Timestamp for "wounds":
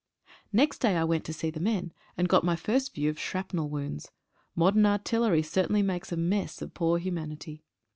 3.69-4.09